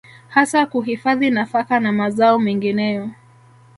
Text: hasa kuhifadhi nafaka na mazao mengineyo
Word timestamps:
hasa 0.29 0.65
kuhifadhi 0.65 1.29
nafaka 1.29 1.79
na 1.79 1.91
mazao 1.91 2.39
mengineyo 2.39 3.09